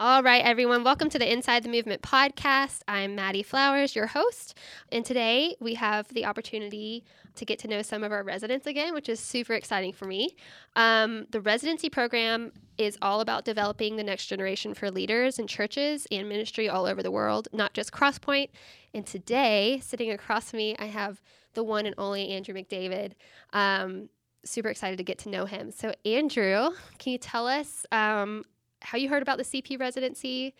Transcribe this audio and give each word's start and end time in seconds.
All 0.00 0.22
right, 0.22 0.42
everyone, 0.42 0.82
welcome 0.82 1.10
to 1.10 1.18
the 1.18 1.30
Inside 1.30 1.62
the 1.62 1.68
Movement 1.68 2.00
podcast. 2.00 2.80
I'm 2.88 3.14
Maddie 3.14 3.42
Flowers, 3.42 3.94
your 3.94 4.06
host. 4.06 4.56
And 4.90 5.04
today 5.04 5.56
we 5.60 5.74
have 5.74 6.08
the 6.08 6.24
opportunity 6.24 7.04
to 7.34 7.44
get 7.44 7.58
to 7.58 7.68
know 7.68 7.82
some 7.82 8.02
of 8.02 8.10
our 8.10 8.22
residents 8.22 8.66
again, 8.66 8.94
which 8.94 9.10
is 9.10 9.20
super 9.20 9.52
exciting 9.52 9.92
for 9.92 10.06
me. 10.06 10.36
Um, 10.74 11.26
the 11.32 11.42
residency 11.42 11.90
program 11.90 12.50
is 12.78 12.96
all 13.02 13.20
about 13.20 13.44
developing 13.44 13.96
the 13.96 14.02
next 14.02 14.28
generation 14.28 14.72
for 14.72 14.90
leaders 14.90 15.38
in 15.38 15.46
churches 15.46 16.06
and 16.10 16.30
ministry 16.30 16.66
all 16.66 16.86
over 16.86 17.02
the 17.02 17.10
world, 17.10 17.48
not 17.52 17.74
just 17.74 17.92
Crosspoint. 17.92 18.48
And 18.94 19.04
today, 19.04 19.82
sitting 19.84 20.12
across 20.12 20.48
from 20.48 20.56
me, 20.56 20.76
I 20.78 20.86
have 20.86 21.20
the 21.52 21.62
one 21.62 21.84
and 21.84 21.94
only 21.98 22.30
Andrew 22.30 22.54
McDavid. 22.54 23.12
Um, 23.52 24.08
super 24.46 24.70
excited 24.70 24.96
to 24.96 25.04
get 25.04 25.18
to 25.18 25.28
know 25.28 25.44
him. 25.44 25.70
So, 25.70 25.92
Andrew, 26.06 26.70
can 26.98 27.12
you 27.12 27.18
tell 27.18 27.46
us 27.46 27.84
um, 27.92 28.44
how 28.80 28.98
you 28.98 29.08
heard 29.08 29.22
about 29.22 29.38
the 29.38 29.44
CP 29.44 29.78
residency, 29.78 30.54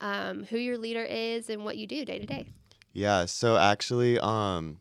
um, 0.00 0.44
who 0.44 0.58
your 0.58 0.78
leader 0.78 1.04
is, 1.04 1.50
and 1.50 1.64
what 1.64 1.76
you 1.76 1.86
do 1.86 2.04
day 2.04 2.18
to 2.18 2.26
day. 2.26 2.46
Yeah, 2.92 3.24
so 3.24 3.56
actually, 3.56 4.18
um, 4.18 4.80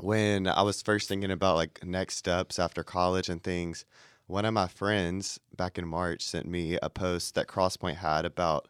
when 0.00 0.46
I 0.46 0.62
was 0.62 0.82
first 0.82 1.08
thinking 1.08 1.30
about 1.30 1.56
like 1.56 1.84
next 1.84 2.16
steps 2.16 2.58
after 2.58 2.82
college 2.82 3.28
and 3.28 3.42
things, 3.42 3.84
one 4.26 4.44
of 4.44 4.54
my 4.54 4.68
friends 4.68 5.40
back 5.56 5.78
in 5.78 5.86
March 5.88 6.22
sent 6.22 6.46
me 6.46 6.78
a 6.82 6.90
post 6.90 7.34
that 7.34 7.48
Crosspoint 7.48 7.96
had 7.96 8.24
about 8.24 8.68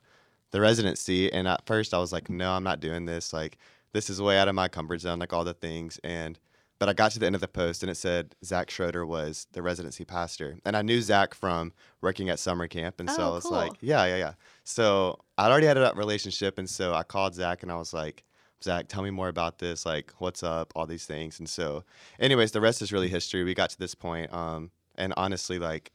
the 0.50 0.60
residency. 0.60 1.32
And 1.32 1.48
at 1.48 1.66
first 1.66 1.92
I 1.92 1.98
was 1.98 2.12
like, 2.12 2.30
no, 2.30 2.52
I'm 2.52 2.64
not 2.64 2.80
doing 2.80 3.06
this. 3.06 3.32
Like, 3.32 3.58
this 3.92 4.08
is 4.08 4.22
way 4.22 4.38
out 4.38 4.48
of 4.48 4.54
my 4.54 4.68
comfort 4.68 5.00
zone, 5.00 5.18
like 5.18 5.32
all 5.32 5.44
the 5.44 5.54
things. 5.54 5.98
And 6.04 6.38
but 6.78 6.88
I 6.88 6.92
got 6.92 7.10
to 7.12 7.18
the 7.18 7.26
end 7.26 7.34
of 7.34 7.40
the 7.40 7.48
post 7.48 7.82
and 7.82 7.90
it 7.90 7.96
said 7.96 8.34
Zach 8.44 8.70
Schroeder 8.70 9.04
was 9.04 9.46
the 9.52 9.62
residency 9.62 10.04
pastor. 10.04 10.58
And 10.64 10.76
I 10.76 10.82
knew 10.82 11.00
Zach 11.02 11.34
from 11.34 11.72
working 12.00 12.28
at 12.30 12.38
summer 12.38 12.68
camp. 12.68 13.00
And 13.00 13.10
so 13.10 13.22
Oh, 13.22 13.30
I 13.30 13.34
was 13.34 13.42
cool. 13.44 13.52
like, 13.52 13.72
yeah, 13.80 14.04
yeah, 14.04 14.16
yeah. 14.16 14.32
So 14.64 15.18
I'd 15.36 15.50
already 15.50 15.66
had 15.66 15.76
a 15.76 15.92
relationship. 15.96 16.58
And 16.58 16.68
so 16.70 16.94
I 16.94 17.02
called 17.02 17.34
Zach 17.34 17.62
and 17.62 17.72
I 17.72 17.76
was 17.76 17.92
like, 17.92 18.24
Zach, 18.62 18.88
tell 18.88 19.02
me 19.02 19.10
more 19.10 19.28
about 19.28 19.58
this. 19.58 19.86
Like, 19.86 20.12
what's 20.18 20.42
up? 20.42 20.72
All 20.76 20.86
these 20.86 21.06
things. 21.06 21.38
And 21.38 21.48
so, 21.48 21.84
anyways, 22.18 22.50
the 22.52 22.60
rest 22.60 22.82
is 22.82 22.92
really 22.92 23.08
history. 23.08 23.44
We 23.44 23.54
got 23.54 23.70
to 23.70 23.78
this 23.78 23.94
point, 23.94 24.32
Um, 24.32 24.70
and 24.96 25.14
honestly, 25.16 25.58
like, 25.60 25.92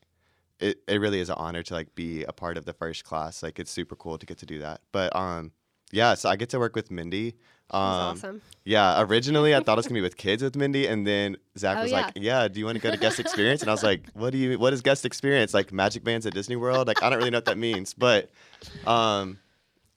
it, 0.60 0.78
it 0.88 1.02
really 1.02 1.20
is 1.20 1.30
an 1.30 1.36
honor 1.38 1.62
to 1.64 1.74
like 1.74 1.94
be 1.94 2.24
a 2.24 2.32
part 2.32 2.58
of 2.58 2.64
the 2.66 2.72
first 2.74 3.04
class. 3.04 3.44
Like, 3.44 3.60
it's 3.60 3.72
super 3.72 3.98
cool 3.98 4.18
to 4.18 4.26
get 4.26 4.38
to 4.38 4.46
do 4.46 4.60
that. 4.60 4.80
But 4.94 5.14
um, 5.16 5.52
yeah, 5.92 6.14
so 6.16 6.30
I 6.30 6.36
get 6.36 6.50
to 6.50 6.60
work 6.60 6.76
with 6.76 6.90
Mindy. 6.92 7.36
Um, 7.72 7.92
That's 7.92 8.24
awesome. 8.24 8.42
yeah, 8.66 9.02
originally 9.02 9.56
I 9.56 9.60
thought 9.62 9.74
it 9.74 9.78
was 9.78 9.88
gonna 9.88 9.98
be 9.98 10.02
with 10.10 10.18
kids 10.18 10.44
with 10.44 10.56
Mindy, 10.56 10.86
and 10.88 11.06
then 11.08 11.38
Zach 11.58 11.78
Oh, 11.80 11.84
was 11.84 11.92
yeah. 11.92 12.02
like, 12.02 12.14
"Yeah, 12.16 12.48
do 12.48 12.60
you 12.60 12.66
want 12.66 12.76
to 12.78 12.82
go 12.82 12.92
to 12.92 12.98
guest 12.98 13.20
experience?" 13.26 13.62
And 13.62 13.70
I 13.70 13.74
was 13.74 13.84
like, 13.84 14.10
"What 14.14 14.32
do 14.32 14.38
you? 14.38 14.60
What 14.60 14.74
is 14.74 14.82
guest 14.82 15.06
experience? 15.06 15.54
Like 15.54 15.72
magic 15.74 16.04
bands 16.04 16.26
at 16.26 16.34
Disney 16.34 16.56
World? 16.56 16.88
Like 16.88 17.02
I 17.02 17.10
don't 17.10 17.18
really 17.18 17.32
know 17.32 17.38
what 17.38 17.46
that 17.46 17.58
means." 17.58 17.94
But 17.94 18.30
um, 18.86 19.40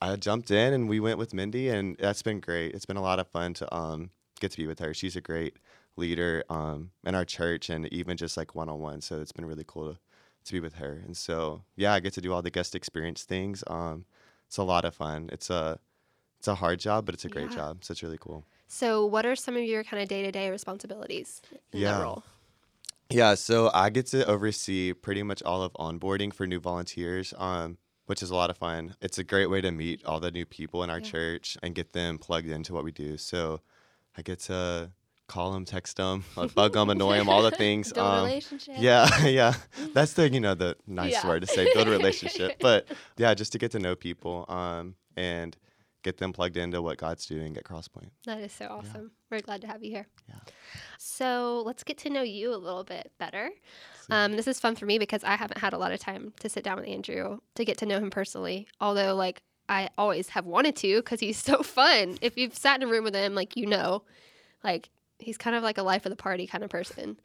I 0.01 0.15
jumped 0.17 0.51
in 0.51 0.73
and 0.73 0.89
we 0.89 1.01
went 1.01 1.19
with 1.19 1.35
Mindy, 1.35 1.69
and 1.69 1.97
that's 1.99 2.23
been 2.23 2.41
great. 2.41 2.75
It's 2.75 2.87
been 2.87 2.97
a 2.97 3.03
lot 3.03 3.19
of 3.19 3.29
fun 3.29 3.55
to 3.55 3.75
um 3.75 4.11
get 4.41 4.53
to 4.53 4.57
be 4.57 4.67
with 4.67 4.79
her. 4.79 4.95
She's 4.95 5.17
a 5.17 5.21
great 5.21 5.57
leader 5.97 6.45
um 6.51 6.91
in 7.05 7.15
our 7.15 7.25
church, 7.25 7.69
and 7.71 7.87
even 7.93 8.17
just 8.17 8.37
like 8.37 8.55
one 8.55 8.69
on 8.69 8.81
one. 8.81 9.01
So 9.01 9.21
it's 9.21 9.33
been 9.33 9.45
really 9.47 9.65
cool 9.67 9.93
to 9.95 9.99
to 10.45 10.53
be 10.53 10.61
with 10.61 10.75
her. 10.75 11.03
And 11.05 11.17
so 11.17 11.63
yeah, 11.77 11.93
I 11.93 12.01
get 12.01 12.13
to 12.15 12.21
do 12.21 12.33
all 12.33 12.43
the 12.43 12.51
guest 12.51 12.75
experience 12.75 13.25
things. 13.25 13.65
Um, 13.67 14.05
it's 14.47 14.57
a 14.57 14.63
lot 14.63 14.85
of 14.85 14.95
fun. 14.95 15.29
It's 15.33 15.51
a 15.51 15.79
it's 16.39 16.49
a 16.49 16.55
hard 16.57 16.81
job, 16.81 17.07
but 17.07 17.15
it's 17.15 17.25
a 17.25 17.29
great 17.29 17.51
Yeah. 17.51 17.57
job. 17.57 17.85
So 17.85 17.93
it's 17.93 18.03
really 18.03 18.19
cool. 18.19 18.45
So, 18.69 19.07
what 19.07 19.25
are 19.25 19.37
some 19.37 19.57
of 19.57 19.63
your 19.65 19.85
kind 19.85 20.03
of 20.03 20.09
day 20.09 20.23
to 20.23 20.33
day 20.33 20.51
responsibilities 20.51 21.41
in 21.73 21.81
Yeah. 21.81 21.99
that 21.99 22.03
role? 22.05 22.23
Yeah, 23.11 23.35
so 23.37 23.71
I 23.73 23.91
get 23.91 24.07
to 24.09 24.27
oversee 24.27 24.93
pretty 24.93 25.23
much 25.23 25.43
all 25.43 25.63
of 25.63 25.73
onboarding 25.75 26.33
for 26.33 26.47
new 26.47 26.59
volunteers, 26.59 27.33
um, 27.39 27.79
which 28.07 28.23
is 28.23 28.31
a 28.31 28.35
lot 28.35 28.51
of 28.51 28.59
fun. 28.59 28.97
It's 29.01 29.19
a 29.19 29.25
great 29.25 29.47
way 29.47 29.61
to 29.61 29.71
meet 29.71 30.05
all 30.05 30.19
the 30.19 30.31
new 30.33 30.45
people 30.45 30.83
in 30.83 30.91
our 30.91 31.01
Yeah. 31.01 31.11
church 31.13 31.57
and 31.63 31.75
get 31.75 31.93
them 31.93 32.19
plugged 32.19 32.49
into 32.49 32.75
what 32.75 32.85
we 32.85 32.91
do. 32.93 33.17
So 33.17 33.61
I 34.17 34.23
get 34.23 34.41
to 34.41 34.91
call 35.27 35.53
them, 35.53 35.65
text 35.65 35.97
them, 35.97 36.25
bug 36.55 36.73
them, 36.73 36.91
annoy 36.91 37.17
them, 37.17 37.29
all 37.29 37.43
the 37.43 37.51
things. 37.51 37.93
Build 37.93 38.07
um, 38.07 38.25
relationship. 38.25 38.75
yeah, 38.79 39.09
yeah. 39.27 39.55
That's 39.93 40.13
the 40.15 40.29
you 40.31 40.41
know 40.41 40.55
the 40.55 40.77
nice 40.87 41.13
Yeah. 41.13 41.27
word 41.29 41.41
to 41.41 41.47
say, 41.47 41.73
build 41.75 41.89
a 41.89 41.91
relationship. 41.91 42.57
but 42.61 42.87
yeah, 43.17 43.35
just 43.35 43.53
to 43.53 43.59
get 43.59 43.71
to 43.73 43.79
know 43.79 43.95
people 43.97 44.45
um, 44.49 44.95
and 45.17 45.57
get 46.03 46.19
them 46.19 46.33
plugged 46.33 46.57
into 46.57 46.81
what 46.81 46.99
God's 46.99 47.27
doing 47.27 47.57
at 47.57 47.65
Crosspoint. 47.65 48.11
That 48.27 48.39
is 48.39 48.53
so 48.53 48.67
awesome. 48.67 49.11
We're 49.29 49.41
glad 49.41 49.61
to 49.63 49.67
have 49.67 49.83
you 49.83 49.91
here. 49.91 50.07
Yeah. 50.29 50.37
So 50.99 51.63
let's 51.67 51.83
get 51.83 51.99
to 51.99 52.11
know 52.11 52.23
you 52.23 52.55
a 52.55 52.57
little 52.57 52.85
bit 52.85 53.11
better. 53.19 53.51
Um, 54.09 54.37
this 54.37 54.47
is 54.47 54.61
fun 54.61 54.77
for 54.77 54.87
me 54.87 54.99
because 55.01 55.25
I 55.25 55.35
haven't 55.35 55.59
had 55.59 55.73
a 55.73 55.79
lot 55.79 55.91
of 55.91 55.99
time 55.99 56.33
to 56.41 56.49
sit 56.49 56.63
down 56.63 56.77
with 56.77 56.87
Andrew 56.87 57.39
to 57.57 57.65
get 57.65 57.79
to 57.79 57.87
know 57.87 57.99
him 57.99 58.11
personally. 58.11 58.69
Although, 58.81 59.17
like, 59.17 59.43
I 59.69 59.89
always 59.99 60.29
have 60.29 60.47
wanted 60.47 60.77
to 60.77 60.99
because 60.99 61.19
he's 61.19 61.39
so 61.39 61.65
fun. 61.65 62.19
If 62.21 62.37
you've 62.37 62.57
sat 62.57 62.81
in 62.81 62.89
a 62.89 62.91
room 62.91 63.03
with 63.03 63.17
him, 63.17 63.35
like, 63.35 63.57
you 63.57 63.67
know, 63.67 64.05
like, 64.63 64.91
he's 65.19 65.37
kind 65.39 65.57
of 65.57 65.63
like 65.63 65.79
a 65.79 65.83
life 65.83 66.05
of 66.07 66.11
the 66.11 66.17
party 66.17 66.47
kind 66.47 66.63
of 66.65 66.71
person. 66.71 67.19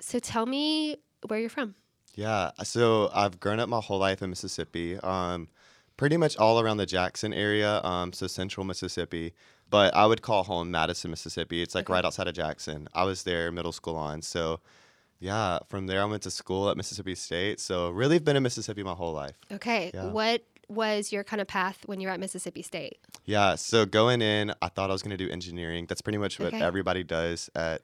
So 0.00 0.18
tell 0.18 0.46
me 0.46 0.96
where 1.26 1.38
you're 1.40 1.48
from. 1.50 1.74
Yeah, 2.14 2.50
so 2.62 3.10
I've 3.14 3.38
grown 3.40 3.60
up 3.60 3.68
my 3.68 3.80
whole 3.80 3.98
life 3.98 4.22
in 4.22 4.30
Mississippi, 4.30 4.96
um, 5.00 5.48
pretty 5.98 6.16
much 6.16 6.36
all 6.38 6.58
around 6.60 6.78
the 6.78 6.86
Jackson 6.86 7.34
area, 7.34 7.82
um, 7.84 8.12
so 8.14 8.26
central 8.26 8.64
Mississippi. 8.64 9.34
But 9.68 9.94
I 9.94 10.06
would 10.06 10.22
call 10.22 10.44
home 10.44 10.70
Madison, 10.70 11.10
Mississippi. 11.10 11.60
It's 11.60 11.74
like 11.74 11.86
Okay. 11.86 11.92
right 11.94 12.04
outside 12.04 12.28
of 12.28 12.34
Jackson. 12.34 12.88
I 12.94 13.04
was 13.04 13.24
there 13.24 13.50
middle 13.52 13.72
school 13.72 13.96
on. 13.96 14.22
So 14.22 14.60
yeah, 15.18 15.58
from 15.68 15.86
there 15.88 16.00
I 16.00 16.04
went 16.04 16.22
to 16.22 16.30
school 16.30 16.70
at 16.70 16.76
Mississippi 16.76 17.14
State. 17.16 17.58
So 17.60 17.90
really 17.90 18.16
I've 18.16 18.24
been 18.24 18.36
in 18.36 18.42
Mississippi 18.42 18.82
my 18.82 18.92
whole 18.94 19.12
life. 19.12 19.36
Okay. 19.52 19.90
Yeah. 19.92 20.10
What 20.12 20.42
was 20.68 21.12
your 21.12 21.24
kind 21.24 21.40
of 21.40 21.46
path 21.48 21.78
when 21.86 22.00
you 22.00 22.08
were 22.08 22.12
at 22.14 22.20
Mississippi 22.20 22.62
State? 22.62 22.98
Yeah, 23.24 23.54
so 23.54 23.86
going 23.86 24.22
in, 24.22 24.52
I 24.62 24.68
thought 24.68 24.90
I 24.90 24.92
was 24.92 25.02
going 25.02 25.16
to 25.16 25.24
do 25.24 25.30
engineering. 25.30 25.86
That's 25.88 26.02
pretty 26.02 26.18
much 26.18 26.38
what 26.38 26.48
Okay. 26.54 26.62
everybody 26.62 27.04
does 27.04 27.50
at 27.54 27.82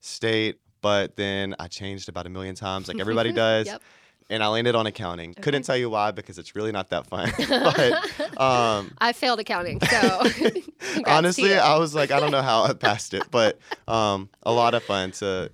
state. 0.00 0.58
But 0.82 1.16
then 1.16 1.54
I 1.58 1.68
changed 1.68 2.08
about 2.08 2.26
a 2.26 2.28
million 2.28 2.54
times, 2.54 2.88
like 2.88 3.00
everybody 3.00 3.32
does. 3.46 3.66
Yep. 3.66 3.82
And 4.28 4.42
I 4.42 4.48
landed 4.48 4.74
on 4.74 4.86
accounting. 4.88 5.30
Okay. 5.30 5.40
Couldn't 5.40 5.62
tell 5.62 5.76
you 5.76 5.88
why 5.88 6.10
because 6.10 6.36
it's 6.38 6.56
really 6.56 6.72
not 6.72 6.90
that 6.90 7.06
fun. 7.06 7.30
but 7.48 8.40
um, 8.40 8.92
I 8.98 9.12
failed 9.12 9.38
accounting, 9.38 9.80
so 9.80 10.22
honestly. 11.06 11.54
I 11.56 11.78
was 11.78 11.94
like, 11.94 12.10
I 12.10 12.18
don't 12.18 12.32
know 12.32 12.42
how 12.42 12.64
I 12.64 12.72
passed 12.72 13.14
it, 13.14 13.22
but 13.30 13.58
um, 13.86 14.28
a 14.42 14.52
lot 14.52 14.74
of 14.74 14.82
fun 14.82 15.12
to 15.12 15.50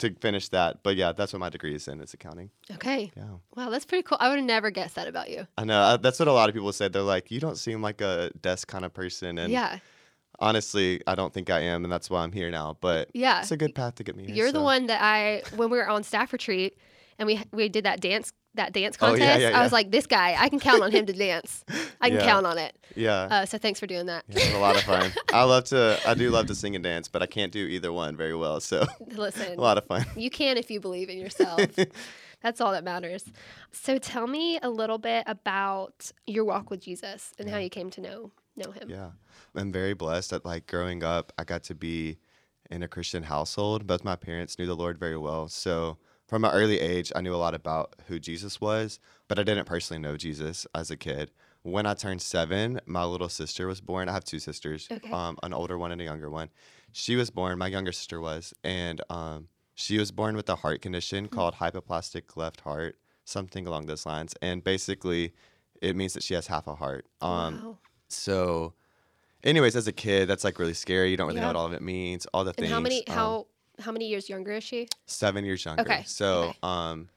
to 0.00 0.14
finish 0.20 0.48
that. 0.48 0.82
But 0.82 0.96
yeah, 0.96 1.12
that's 1.12 1.32
what 1.32 1.40
my 1.40 1.48
degree 1.50 1.74
is 1.74 1.86
in. 1.88 2.00
It's 2.00 2.14
accounting. 2.14 2.50
Okay. 2.72 3.12
Yeah. 3.16 3.24
Wow, 3.56 3.70
that's 3.70 3.84
pretty 3.84 4.02
cool. 4.02 4.18
I 4.20 4.28
would 4.28 4.38
have 4.38 4.44
never 4.46 4.70
guessed 4.70 4.94
that 4.96 5.08
about 5.08 5.30
you. 5.30 5.46
I 5.56 5.64
know. 5.64 5.80
uh, 5.80 5.96
That's 5.96 6.18
what 6.18 6.28
a 6.28 6.32
lot 6.32 6.48
of 6.48 6.54
people 6.54 6.72
said. 6.72 6.92
They're 6.92 7.02
like, 7.02 7.30
you 7.30 7.40
don't 7.40 7.56
seem 7.56 7.80
like 7.82 8.00
a 8.00 8.30
desk 8.40 8.68
kind 8.68 8.84
of 8.84 8.92
person. 8.92 9.38
And 9.38 9.52
yeah. 9.52 9.78
honestly, 10.40 11.00
I 11.06 11.14
don't 11.14 11.32
think 11.32 11.50
I 11.50 11.60
am, 11.60 11.84
and 11.84 11.92
that's 11.92 12.10
why 12.10 12.22
I'm 12.22 12.32
here 12.32 12.50
now. 12.50 12.76
But 12.80 13.10
Yeah. 13.14 13.40
it's 13.40 13.50
a 13.52 13.56
good 13.56 13.74
path 13.74 13.96
to 13.96 14.04
get 14.04 14.16
me 14.16 14.26
here. 14.26 14.34
You're 14.34 14.52
the 14.52 14.62
one 14.62 14.86
that 14.86 15.00
I 15.02 15.42
when 15.56 15.70
we 15.70 15.78
were 15.78 15.88
on 15.88 16.02
staff 16.02 16.32
retreat 16.32 16.76
and 17.18 17.26
we 17.26 17.40
we 17.52 17.68
did 17.68 17.84
that 17.84 18.00
dance 18.00 18.32
that 18.56 18.72
dance 18.72 18.96
Oh, 19.00 19.08
contest. 19.08 19.40
yeah, 19.40 19.50
yeah, 19.50 19.58
I 19.58 19.64
was 19.64 19.72
like, 19.72 19.90
this 19.90 20.06
guy, 20.06 20.36
I 20.38 20.48
can 20.48 20.60
count 20.60 20.80
on 20.84 20.92
him 20.92 21.06
to 21.06 21.12
dance. 21.28 21.64
I 22.00 22.08
can 22.08 22.18
Yeah. 22.20 22.24
count 22.24 22.46
on 22.46 22.56
it. 22.56 22.76
Yeah. 22.94 23.22
Uh, 23.22 23.46
so 23.46 23.58
thanks 23.58 23.80
for 23.80 23.88
doing 23.88 24.06
that. 24.06 24.24
yeah, 24.28 24.44
was 24.46 24.54
a 24.54 24.58
lot 24.58 24.76
of 24.76 24.82
fun. 24.82 25.10
I 25.32 25.42
love 25.42 25.64
to. 25.64 25.98
I 26.06 26.14
do 26.14 26.30
love 26.30 26.46
to 26.46 26.54
sing 26.54 26.76
and 26.76 26.84
dance, 26.84 27.08
but 27.08 27.20
I 27.20 27.26
can't 27.26 27.50
do 27.50 27.58
either 27.66 27.92
one 27.92 28.16
very 28.16 28.36
well. 28.36 28.60
So 28.60 28.84
Listen, 29.08 29.58
a 29.58 29.60
lot 29.60 29.76
of 29.76 29.86
fun. 29.86 30.06
you 30.16 30.30
can 30.30 30.56
if 30.56 30.70
you 30.70 30.78
believe 30.78 31.08
in 31.08 31.18
yourself. 31.18 31.60
That's 32.42 32.60
all 32.60 32.72
that 32.72 32.84
matters. 32.84 33.24
So 33.72 33.98
tell 33.98 34.26
me 34.28 34.58
a 34.62 34.68
little 34.70 34.98
bit 34.98 35.24
about 35.26 36.12
your 36.26 36.44
walk 36.44 36.70
with 36.70 36.80
Jesus 36.80 37.32
and 37.38 37.48
how 37.50 37.56
you 37.58 37.70
came 37.70 37.90
to 37.90 38.00
know 38.00 38.30
know 38.54 38.70
him. 38.70 38.88
Yeah. 38.88 39.10
I'm 39.56 39.72
very 39.72 39.94
blessed 39.94 40.30
that 40.30 40.44
like 40.44 40.68
growing 40.68 41.02
up, 41.02 41.32
I 41.36 41.42
got 41.44 41.64
to 41.64 41.74
be 41.74 42.18
in 42.70 42.82
a 42.84 42.88
Christian 42.88 43.24
household. 43.24 43.86
Both 43.86 44.04
my 44.04 44.14
parents 44.14 44.58
knew 44.60 44.66
the 44.66 44.76
Lord 44.76 44.96
very 44.98 45.16
well. 45.18 45.48
So 45.48 45.98
from 46.34 46.44
an 46.44 46.50
early 46.50 46.80
age, 46.80 47.12
I 47.14 47.20
knew 47.20 47.32
a 47.32 47.36
lot 47.36 47.54
about 47.54 47.94
who 48.08 48.18
Jesus 48.18 48.60
was, 48.60 48.98
but 49.28 49.38
I 49.38 49.44
didn't 49.44 49.66
personally 49.66 50.02
know 50.02 50.16
Jesus 50.16 50.66
as 50.74 50.90
a 50.90 50.96
kid. 50.96 51.30
When 51.62 51.86
I 51.86 51.94
turned 51.94 52.22
seven, 52.22 52.80
my 52.86 53.04
little 53.04 53.28
sister 53.28 53.68
was 53.68 53.80
born. 53.80 54.08
I 54.08 54.12
have 54.14 54.24
two 54.24 54.40
sisters, 54.40 54.88
Okay. 54.90 55.12
um, 55.12 55.38
an 55.44 55.52
older 55.52 55.78
one 55.78 55.92
and 55.92 56.00
a 56.00 56.04
younger 56.04 56.28
one. 56.28 56.50
She 56.90 57.14
was 57.14 57.30
born, 57.30 57.56
my 57.56 57.68
younger 57.68 57.92
sister 57.92 58.20
was, 58.20 58.52
and 58.64 59.00
um, 59.10 59.46
she 59.76 59.96
was 59.96 60.10
born 60.10 60.34
with 60.34 60.48
a 60.48 60.56
heart 60.56 60.82
condition 60.82 61.28
called 61.28 61.54
hypoplastic 61.54 62.36
left 62.36 62.62
heart, 62.62 62.98
something 63.24 63.68
along 63.68 63.86
those 63.86 64.04
lines. 64.04 64.34
And 64.42 64.64
basically, 64.64 65.34
it 65.80 65.94
means 65.94 66.14
that 66.14 66.24
she 66.24 66.34
has 66.34 66.48
half 66.48 66.66
a 66.66 66.74
heart. 66.74 67.06
Um, 67.20 67.60
wow. 67.62 67.78
so, 68.08 68.74
anyways, 69.44 69.76
as 69.76 69.86
a 69.86 69.92
kid, 69.92 70.26
that's 70.28 70.42
like 70.42 70.58
really 70.58 70.74
scary. 70.74 71.12
You 71.12 71.16
don't 71.16 71.28
really 71.28 71.38
Yeah. 71.38 71.42
know 71.42 71.48
what 71.50 71.56
all 71.56 71.66
of 71.66 71.74
it 71.74 71.82
means. 71.82 72.26
All 72.34 72.42
the 72.42 72.50
And 72.50 72.56
things. 72.58 72.72
how 72.72 72.80
many 72.80 73.06
um, 73.06 73.14
how 73.14 73.46
how 73.80 73.92
many 73.92 74.08
years 74.08 74.28
younger 74.28 74.52
is 74.52 74.64
she? 74.64 74.88
seven 75.06 75.44
years 75.44 75.64
younger. 75.64 75.82
Okay, 75.82 76.02
So, 76.06 76.42
okay. 76.50 76.58
um, 76.62 77.08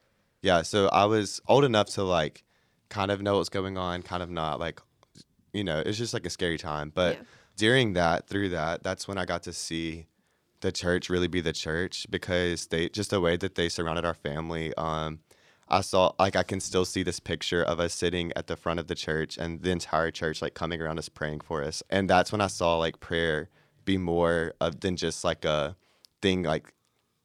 yeah. 0.42 0.62
So 0.62 0.88
I 0.89 1.06
was 1.06 1.42
old 1.48 1.63
enough 1.63 1.88
to 1.92 2.04
like 2.04 2.44
kind 2.89 3.12
of 3.12 3.21
know 3.21 3.38
what's 3.38 3.50
going 3.50 3.77
on, 3.77 4.01
kind 4.01 4.21
of 4.24 4.30
not. 4.30 4.59
Like, 4.59 4.80
you 5.54 5.63
know, 5.63 5.81
it's 5.86 5.98
just 5.98 6.13
like 6.13 6.25
a 6.25 6.30
scary 6.30 6.57
time. 6.57 6.92
But 6.94 7.18
Yeah. 7.18 7.24
during 7.56 7.94
that, 7.94 8.27
through 8.27 8.50
that, 8.50 8.83
that's 8.83 9.07
when 9.07 9.18
I 9.18 9.25
got 9.25 9.44
to 9.44 9.54
see 9.54 10.07
the 10.62 10.71
church 10.71 11.09
really 11.09 11.27
be 11.27 11.42
the 11.42 11.54
church 11.54 12.07
because 12.09 12.68
they 12.68 12.89
just 12.89 13.09
the 13.12 13.21
way 13.21 13.38
that 13.38 13.56
they 13.56 13.69
surrounded 13.69 14.06
our 14.06 14.13
family. 14.13 14.74
Um, 14.75 15.19
I 15.69 15.81
saw 15.81 16.13
like 16.18 16.36
I 16.36 16.44
can 16.44 16.59
still 16.59 16.86
see 16.86 17.04
this 17.04 17.19
picture 17.19 17.62
of 17.63 17.80
us 17.80 17.94
sitting 17.94 18.31
at 18.36 18.48
the 18.48 18.56
front 18.56 18.80
of 18.80 18.88
the 18.88 18.95
church 18.95 19.38
and 19.38 19.62
the 19.62 19.69
entire 19.71 20.12
church 20.12 20.42
like 20.42 20.54
coming 20.54 20.81
around 20.81 20.98
us 20.98 21.09
praying 21.09 21.42
for 21.42 21.63
us. 21.63 21.83
And 21.89 22.09
that's 22.09 22.31
when 22.31 22.42
I 22.42 22.48
saw 22.48 22.77
like 22.77 23.00
prayer 23.00 23.50
be 23.86 23.98
more 23.98 24.54
of 24.62 24.80
than 24.80 24.95
just 24.95 25.24
like 25.24 25.45
a 25.45 25.75
thing 26.22 26.44
like 26.44 26.74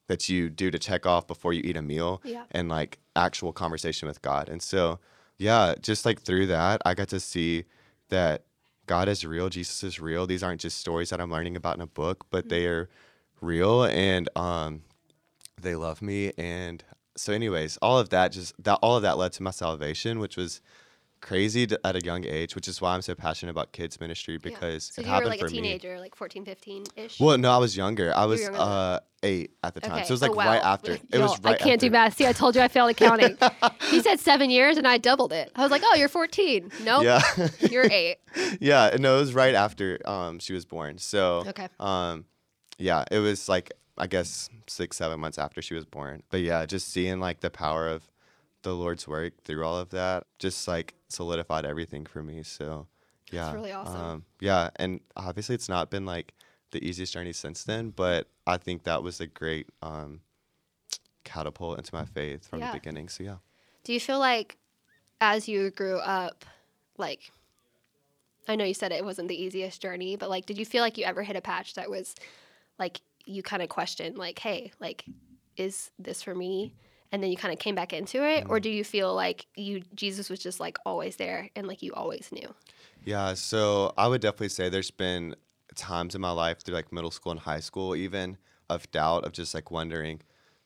that 0.09 0.29
you 0.29 0.51
do 0.51 0.71
to 0.71 0.79
check 0.79 1.07
off 1.07 1.27
before 1.27 1.53
you 1.53 1.63
eat 1.65 1.77
a 1.77 1.83
meal 1.83 2.21
Yeah. 2.25 2.45
and 2.51 2.69
like 2.69 2.99
actual 3.17 3.53
conversation 3.53 4.09
with 4.09 4.21
God. 4.23 4.49
And 4.49 4.61
so, 4.63 4.99
yeah, 5.39 5.75
just 5.81 6.05
like 6.05 6.21
through 6.23 6.47
that, 6.49 6.83
I 6.85 6.95
got 6.95 7.09
to 7.09 7.21
see 7.21 7.65
that 8.09 8.45
God 8.87 9.09
is 9.09 9.25
real, 9.25 9.49
Jesus 9.49 9.83
is 9.85 10.01
real. 10.01 10.27
These 10.27 10.43
aren't 10.43 10.61
just 10.61 10.79
stories 10.79 11.11
that 11.11 11.21
I'm 11.21 11.31
learning 11.31 11.57
about 11.57 11.77
in 11.77 11.83
a 11.83 11.87
book, 11.87 12.27
but 12.31 12.49
they 12.49 12.67
are 12.67 12.89
real 13.41 13.85
and 13.85 14.29
um 14.37 14.83
they 15.61 15.75
love 15.75 16.01
me 16.03 16.33
and 16.39 16.85
so 17.17 17.33
anyways, 17.33 17.77
all 17.83 17.99
of 17.99 18.09
that 18.11 18.33
just 18.33 18.55
that 18.63 18.79
all 18.83 18.97
of 18.97 19.03
that 19.03 19.19
led 19.19 19.33
to 19.35 19.43
my 19.43 19.51
salvation, 19.51 20.19
which 20.19 20.37
was 20.37 20.61
crazy 21.23 21.67
to, 21.69 21.81
at 21.87 21.97
a 21.97 22.01
young 22.05 22.27
age, 22.27 22.55
which 22.55 22.69
is 22.69 22.81
why 22.83 22.95
I'm 22.95 23.01
so 23.01 23.15
passionate 23.15 23.53
about 23.53 23.73
kids 23.73 23.99
ministry 24.01 24.37
because 24.37 24.91
Yeah. 24.91 24.95
So 24.95 25.01
it 25.01 25.05
you 25.07 25.09
were 25.11 25.15
happened 25.15 25.31
like 25.31 25.41
a 25.41 25.45
for 25.45 25.51
me. 25.51 25.63
teenager, 25.63 25.99
like 25.99 26.15
14, 26.15 26.45
15 26.45 26.85
ish. 26.97 27.19
Well, 27.21 27.39
no, 27.39 27.51
I 27.51 27.57
was 27.59 27.75
younger. 27.77 28.13
I 28.15 28.27
was 28.27 28.41
younger 28.43 28.59
uh 28.61 28.99
eight 29.23 29.53
at 29.63 29.73
the 29.73 29.81
time, 29.81 29.93
Okay. 29.93 30.05
so 30.05 30.11
it 30.11 30.15
was 30.15 30.23
Oh, 30.25 30.27
like 30.27 30.37
wow. 30.37 30.47
right 30.53 30.63
after. 30.63 30.93
It 31.11 31.19
was 31.19 31.39
right. 31.41 31.55
I 31.55 31.57
can't 31.65 31.81
do 31.81 31.89
math. 31.91 32.17
See, 32.17 32.27
I 32.27 32.33
told 32.33 32.57
you 32.57 32.61
I 32.61 32.69
failed 32.69 32.91
accounting. 32.91 33.39
he 33.91 34.01
said 34.01 34.19
seven 34.21 34.51
years, 34.51 34.77
and 34.77 34.87
I 34.87 34.99
doubled 34.99 35.33
it. 35.33 35.51
I 35.55 35.63
was 35.63 35.71
like, 35.71 35.83
"Oh, 35.85 35.95
you're 35.95 36.09
14. 36.09 36.73
Nope, 36.83 37.05
Yeah, 37.05 37.23
you're 37.71 37.87
eight. 37.91 38.17
yeah. 38.61 38.95
No, 38.99 39.17
it 39.17 39.21
was 39.21 39.33
right 39.33 39.55
after 39.55 39.99
um 40.05 40.39
she 40.41 40.53
was 40.53 40.65
born. 40.65 40.99
So 40.99 41.45
Okay. 41.47 41.69
um, 41.81 42.25
yeah, 42.79 43.05
it 43.13 43.21
was 43.21 43.49
like 43.49 43.71
I 43.97 44.09
guess 44.09 44.51
six 44.67 44.97
seven 44.97 45.21
months 45.21 45.39
after 45.39 45.63
she 45.63 45.75
was 45.75 45.85
born. 45.85 46.25
But 46.31 46.41
yeah, 46.41 46.67
just 46.67 46.89
seeing 46.89 47.21
like 47.21 47.41
the 47.41 47.51
power 47.51 47.87
of 47.87 48.03
the 48.63 48.75
Lord's 48.75 49.07
work 49.09 49.43
through 49.45 49.65
all 49.65 49.77
of 49.77 49.91
that, 49.91 50.27
just 50.39 50.67
like 50.69 50.95
solidified 51.09 51.65
everything 51.65 52.07
for 52.07 52.23
me. 52.23 52.43
So 52.43 52.87
yeah, 53.31 53.47
it's 53.49 53.55
really 53.55 53.73
awesome. 53.73 54.01
Um, 54.01 54.25
yeah, 54.41 54.71
and 54.77 55.01
obviously 55.17 55.55
it's 55.55 55.69
not 55.69 55.91
been 55.91 56.07
like 56.07 56.35
the 56.71 56.85
easiest 56.87 57.13
journey 57.13 57.33
since 57.33 57.65
then, 57.65 57.91
but 57.91 58.29
I 58.47 58.57
think 58.57 58.85
that 58.85 59.03
was 59.03 59.21
a 59.21 59.27
great 59.27 59.69
um 59.83 60.21
catapult 61.25 61.79
into 61.79 61.95
my 61.95 62.05
faith 62.05 62.47
from 62.47 62.61
Yeah. 62.61 62.73
the 62.73 62.79
beginning. 62.79 63.09
So 63.09 63.25
yeah. 63.25 63.37
Do 63.85 63.93
you 63.93 64.01
feel 64.01 64.19
like, 64.19 64.59
as 65.21 65.49
you 65.49 65.71
grew 65.71 65.99
up, 65.99 66.45
like, 66.99 67.31
I 68.49 68.57
know 68.57 68.65
you 68.65 68.75
said 68.75 68.93
it 68.93 69.05
wasn't 69.05 69.29
the 69.29 69.41
easiest 69.41 69.81
journey, 69.83 70.17
but 70.17 70.31
like, 70.31 70.47
did 70.47 70.59
you 70.59 70.65
feel 70.65 70.83
like 70.83 70.99
you 70.99 71.05
ever 71.05 71.23
hit 71.23 71.37
a 71.37 71.41
patch 71.41 71.75
that 71.75 71.91
was, 71.91 72.15
like, 72.79 73.01
you 73.25 73.43
kind 73.43 73.63
of 73.63 73.69
questioned, 73.69 74.19
like, 74.19 74.39
hey, 74.41 74.73
like, 74.81 75.05
is 75.57 75.91
this 75.99 76.23
for 76.23 76.35
me? 76.35 76.75
And 77.13 77.23
then 77.23 77.31
you 77.31 77.37
kind 77.37 77.53
of 77.53 77.61
came 77.61 77.75
back 77.75 77.93
into 77.93 78.27
it, 78.27 78.47
or 78.49 78.59
mm. 78.59 78.63
do 78.63 78.71
you 78.71 78.85
feel 78.85 79.15
like 79.15 79.47
you 79.55 79.83
Jesus 79.95 80.31
was 80.31 80.41
just 80.41 80.61
like 80.61 80.79
always 80.87 81.17
there 81.17 81.51
and 81.55 81.67
like 81.67 81.83
you 81.83 81.93
always 81.93 82.31
knew? 82.33 82.55
Yeah, 83.05 83.35
so 83.35 83.93
I 83.99 84.09
would 84.09 84.23
definitely 84.23 84.49
say 84.49 84.69
there's 84.69 84.91
been 84.91 85.37
times 85.75 86.15
in 86.15 86.21
my 86.21 86.31
life 86.31 86.63
through 86.63 86.75
like 86.75 86.93
middle 86.93 87.11
school 87.11 87.33
and 87.33 87.41
high 87.41 87.61
school, 87.61 87.95
even 87.95 88.39
of 88.71 88.91
doubt, 88.91 89.25
of 89.25 89.33
just 89.33 89.55
like 89.55 89.71
wondering, 89.71 90.21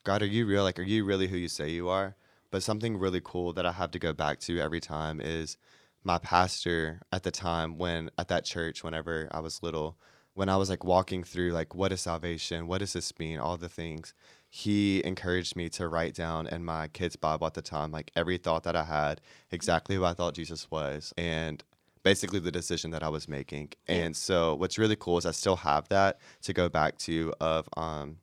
God, 0.05 0.23
are 0.23 0.27
you 0.27 0.47
real? 0.47 0.63
Like, 0.63 0.79
are 0.79 0.83
you 0.83 1.05
really 1.05 1.27
who 1.27 1.37
you 1.37 1.49
say 1.49 1.69
you 1.71 1.89
are? 1.89 2.15
But 2.51 2.63
something 2.63 2.97
really 2.97 3.21
cool 3.23 3.53
that 3.55 3.67
I 3.67 3.73
have 3.73 3.91
to 3.91 3.99
go 3.99 4.13
back 4.13 4.39
to 4.41 4.61
every 4.61 4.81
time 4.81 5.21
is 5.21 5.57
my 6.05 6.19
pastor 6.19 7.01
at 7.11 7.25
the 7.25 7.33
time 7.33 7.79
when 7.79 8.11
at 8.17 8.29
that 8.29 8.45
church, 8.45 8.85
whenever 8.85 9.29
I 9.33 9.41
was 9.41 9.63
little, 9.63 9.99
when 10.35 10.49
I 10.49 10.57
was 10.57 10.71
like 10.71 10.85
walking 10.85 11.25
through 11.25 11.51
like 11.53 11.75
what 11.75 11.93
is 11.93 12.03
salvation, 12.03 12.69
what 12.69 12.79
does 12.79 12.93
this 12.93 13.19
mean, 13.19 13.39
all 13.41 13.57
the 13.57 13.69
things, 13.69 14.15
he 14.49 15.05
encouraged 15.05 15.57
me 15.57 15.69
to 15.71 15.89
write 15.89 16.15
down 16.15 16.47
in 16.47 16.65
my 16.65 16.89
kids' 16.89 17.17
Bible 17.17 17.47
at 17.47 17.55
the 17.55 17.63
time 17.63 17.91
like 17.91 18.11
every 18.17 18.39
thought 18.39 18.63
that 18.65 18.77
I 18.77 18.85
had, 18.85 19.21
exactly 19.51 19.97
who 19.97 20.05
I 20.05 20.15
thought 20.15 20.35
Jesus 20.35 20.71
was, 20.71 21.13
and 21.17 21.63
basically 22.03 22.39
the 22.39 22.53
decision 22.53 22.91
that 22.93 23.03
I 23.03 23.09
was 23.09 23.29
making. 23.29 23.73
Yeah. 23.89 23.97
And 23.97 24.17
so 24.17 24.55
what's 24.55 24.79
really 24.79 24.97
cool 24.97 25.19
is 25.19 25.27
I 25.27 25.33
still 25.33 25.57
have 25.57 25.89
that 25.89 26.19
to 26.43 26.53
go 26.53 26.69
back 26.69 26.97
to 26.99 27.35
of 27.41 27.69
um 27.77 28.19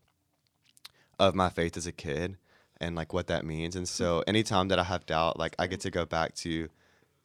of 1.19 1.35
my 1.35 1.49
faith 1.49 1.77
as 1.77 1.85
a 1.85 1.91
kid 1.91 2.37
and 2.79 2.95
like 2.95 3.13
what 3.13 3.27
that 3.27 3.45
means. 3.45 3.75
And 3.75 3.87
so 3.87 4.23
anytime 4.27 4.69
that 4.69 4.79
I 4.79 4.83
have 4.83 5.05
doubt, 5.05 5.37
like 5.37 5.55
I 5.59 5.67
get 5.67 5.81
to 5.81 5.91
go 5.91 6.05
back 6.05 6.33
to 6.35 6.69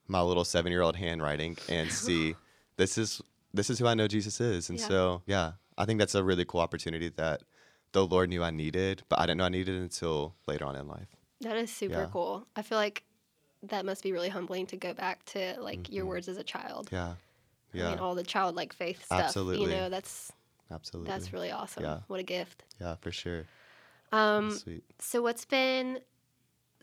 my 0.07 0.21
little 0.21 0.45
seven 0.45 0.73
year 0.73 0.83
old 0.83 0.97
handwriting 0.97 1.57
and 1.69 1.91
see 2.05 2.35
this 2.77 2.99
is 2.99 3.23
this 3.55 3.71
is 3.71 3.79
who 3.79 3.87
I 3.87 3.95
know 3.95 4.09
Jesus 4.09 4.41
is. 4.41 4.69
And 4.69 4.79
Yeah. 4.79 4.89
so 4.89 5.23
yeah, 5.27 5.53
I 5.77 5.85
think 5.85 5.99
that's 5.99 6.15
a 6.15 6.25
really 6.25 6.45
cool 6.45 6.61
opportunity 6.61 7.09
that 7.11 7.43
the 7.93 8.07
Lord 8.07 8.29
knew 8.31 8.43
I 8.43 8.51
needed, 8.51 9.03
but 9.09 9.19
I 9.19 9.23
didn't 9.23 9.39
know 9.39 9.45
I 9.45 9.49
needed 9.51 9.75
it 9.77 9.81
until 9.83 10.35
later 10.47 10.65
on 10.65 10.77
in 10.77 10.87
life. 10.89 11.09
That 11.41 11.57
is 11.57 11.71
super 11.71 11.95
Yeah. 12.01 12.09
cool. 12.13 12.47
I 12.57 12.63
feel 12.63 12.79
like 12.79 13.05
that 13.63 13.85
must 13.85 14.03
be 14.03 14.13
really 14.13 14.29
humbling 14.29 14.67
to 14.67 14.77
go 14.77 14.93
back 14.95 15.25
to 15.27 15.57
like 15.61 15.91
your 15.91 16.07
words 16.07 16.29
as 16.29 16.37
a 16.37 16.45
child. 16.45 16.89
Yeah. 16.93 17.15
I 17.75 17.77
Yeah. 17.77 17.91
mean, 17.91 17.99
all 17.99 18.15
the 18.15 18.23
childlike 18.25 18.73
faith 18.73 19.05
stuff. 19.05 19.21
Absolutely. 19.21 19.65
You 19.67 19.71
know, 19.79 19.89
that's 19.89 20.33
absolutely. 20.71 21.11
that's 21.13 21.33
really 21.33 21.51
awesome. 21.51 21.83
Yeah. 21.85 22.01
What 22.09 22.21
a 22.21 22.25
gift. 22.25 22.65
yeah, 22.81 22.95
for 22.97 23.11
sure. 23.13 23.47
Um, 24.13 24.51
Sweet. 24.53 24.85
so 24.99 25.21
what's 25.23 25.45
been 25.45 26.01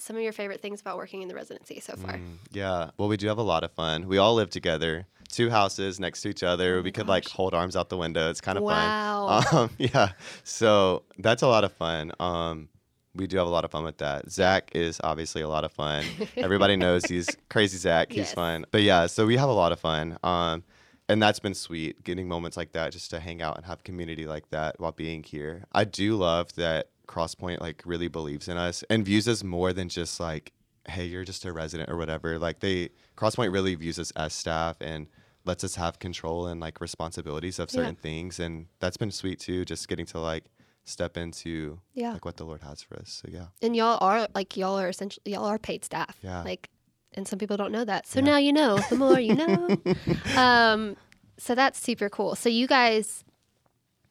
some 0.05 0.15
of 0.15 0.21
your 0.21 0.33
favorite 0.33 0.61
things 0.61 0.81
about 0.81 0.97
working 0.97 1.23
in 1.23 1.27
the 1.27 1.33
residency 1.33 1.79
so 1.79 1.95
far? 1.95 2.13
Mm, 2.13 2.37
yeah. 2.51 2.91
Well, 2.97 3.07
we 3.07 3.17
do 3.17 3.27
have 3.27 3.39
a 3.39 3.43
lot 3.43 3.63
of 3.63 3.71
fun. 3.71 4.07
We 4.07 4.19
all 4.19 4.35
live 4.35 4.51
together, 4.51 5.07
two 5.31 5.49
houses 5.49 5.99
next 5.99 6.21
to 6.21 6.29
each 6.29 6.43
other. 6.43 6.77
Oh 6.77 6.81
we 6.81 6.91
could 6.91 7.07
like 7.07 7.27
hold 7.27 7.55
arms 7.55 7.75
out 7.75 7.89
the 7.89 7.97
window. 7.97 8.29
It's 8.29 8.39
kind 8.41 8.57
of 8.57 8.63
wow. 8.63 9.41
fun. 9.41 9.57
Um, 9.63 9.69
yeah. 9.79 10.09
So 10.43 11.03
that's 11.17 11.41
a 11.41 11.47
lot 11.47 11.63
of 11.63 11.73
fun. 11.73 12.11
Um, 12.19 12.69
we 13.15 13.25
do 13.25 13.37
have 13.37 13.47
a 13.47 13.49
lot 13.49 13.65
of 13.65 13.71
fun 13.71 13.83
with 13.83 13.97
that. 13.97 14.29
Zach 14.29 14.71
is 14.75 15.01
obviously 15.03 15.41
a 15.41 15.47
lot 15.47 15.63
of 15.63 15.71
fun. 15.71 16.03
Everybody 16.37 16.75
knows 16.75 17.05
he's 17.05 17.27
crazy 17.49 17.77
Zach. 17.77 18.09
He's 18.11 18.17
Yes. 18.17 18.33
fun. 18.33 18.65
But 18.71 18.83
yeah, 18.83 19.07
so 19.07 19.25
we 19.25 19.37
have 19.37 19.49
a 19.49 19.53
lot 19.53 19.71
of 19.71 19.79
fun. 19.79 20.17
Um, 20.23 20.63
and 21.07 21.21
that's 21.21 21.39
been 21.39 21.53
sweet 21.53 22.03
getting 22.03 22.27
moments 22.27 22.57
like 22.57 22.73
that 22.73 22.91
just 22.91 23.09
to 23.11 23.19
hang 23.19 23.41
out 23.41 23.57
and 23.57 23.65
have 23.65 23.83
community 23.83 24.27
like 24.27 24.49
that 24.49 24.79
while 24.79 24.91
being 24.91 25.23
here. 25.23 25.65
I 25.71 25.83
do 25.85 26.15
love 26.15 26.53
that 26.55 26.89
Crosspoint 27.07 27.59
like 27.61 27.81
really 27.85 28.07
believes 28.07 28.47
in 28.47 28.57
us 28.57 28.83
and 28.89 29.05
views 29.05 29.27
us 29.27 29.43
more 29.43 29.73
than 29.73 29.89
just 29.89 30.19
like, 30.19 30.51
hey, 30.87 31.05
you're 31.05 31.23
just 31.23 31.45
a 31.45 31.51
resident 31.53 31.89
or 31.89 31.97
whatever. 31.97 32.37
Like 32.39 32.59
they 32.59 32.89
Crosspoint 33.17 33.51
really 33.53 33.75
views 33.75 33.97
us 33.99 34.11
as 34.15 34.33
staff 34.33 34.77
and 34.81 35.07
lets 35.45 35.63
us 35.63 35.75
have 35.75 35.99
control 35.99 36.47
and 36.47 36.59
like 36.59 36.81
responsibilities 36.81 37.59
of 37.59 37.69
Yeah. 37.71 37.81
certain 37.81 37.95
things 37.95 38.39
and 38.39 38.65
that's 38.79 38.97
been 38.97 39.11
sweet 39.11 39.39
too 39.39 39.63
just 39.65 39.87
getting 39.87 40.05
to 40.07 40.19
like 40.19 40.43
step 40.85 41.17
into 41.17 41.79
Yeah. 41.93 42.13
like 42.13 42.25
what 42.25 42.37
the 42.37 42.45
lord 42.45 42.61
has 42.63 42.81
for 42.81 42.95
us 42.97 43.21
so 43.23 43.29
yeah 43.31 43.47
And 43.61 43.75
y'all 43.75 43.97
are 44.01 44.27
like 44.33 44.57
y'all 44.57 44.79
are 44.79 44.89
essentially 44.89 45.33
y'all 45.33 45.45
are 45.45 45.59
paid 45.59 45.85
staff. 45.85 46.17
Yeah. 46.23 46.41
Like 46.41 46.69
and 47.13 47.27
some 47.27 47.39
people 47.39 47.57
don't 47.57 47.71
know 47.71 47.85
that. 47.85 48.05
So 48.07 48.19
Yeah. 48.19 48.25
now 48.25 48.37
you 48.37 48.53
know. 48.53 48.77
The 48.89 48.95
more 48.97 49.19
you 49.19 49.35
know. 49.35 49.77
um 50.35 50.95
so 51.37 51.53
that's 51.55 51.79
super 51.79 52.09
cool. 52.09 52.35
So 52.35 52.49
you 52.49 52.65
guys 52.67 53.23